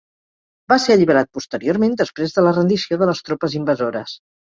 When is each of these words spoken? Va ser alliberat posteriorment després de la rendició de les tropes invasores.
Va 0.73 0.77
ser 0.85 0.95
alliberat 0.95 1.29
posteriorment 1.39 1.95
després 2.01 2.35
de 2.41 2.47
la 2.49 2.57
rendició 2.59 3.01
de 3.05 3.13
les 3.15 3.27
tropes 3.29 3.63
invasores. 3.65 4.21